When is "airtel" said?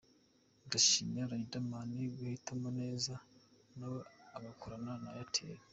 5.17-5.59